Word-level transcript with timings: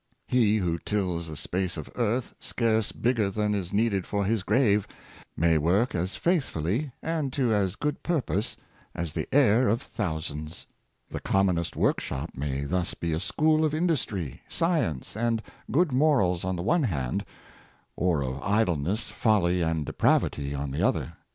He 0.25 0.57
who 0.57 0.79
tills 0.79 1.29
a 1.29 1.35
space 1.35 1.77
of 1.77 1.87
earth 1.93 2.33
scarce 2.39 2.91
bigger 2.91 3.29
than 3.29 3.53
is 3.53 3.71
needed 3.71 4.07
for 4.07 4.25
his 4.25 4.41
grave, 4.41 4.87
may 5.37 5.59
work 5.59 5.93
as 5.93 6.15
faith 6.15 6.45
fully, 6.45 6.91
and 7.03 7.31
to 7.33 7.53
as 7.53 7.75
good 7.75 8.01
purpose, 8.01 8.57
as 8.95 9.13
the 9.13 9.27
heir 9.31 9.67
of 9.69 9.79
thousands. 9.79 10.65
The 11.11 11.19
commonest 11.19 11.75
workshop 11.75 12.31
may 12.33 12.61
thus 12.63 12.95
be 12.95 13.13
a 13.13 13.19
school 13.19 13.63
of 13.63 13.75
industry, 13.75 14.41
science, 14.49 15.15
and 15.15 15.43
good 15.71 15.91
morals, 15.91 16.43
on 16.43 16.55
the 16.55 16.63
one 16.63 16.81
hand; 16.81 17.23
or 17.95 18.23
of 18.23 18.41
idleness, 18.41 19.09
folly, 19.09 19.61
and 19.61 19.85
depravity, 19.85 20.55
on 20.55 20.71
the 20.71 20.81
other. 20.81 21.13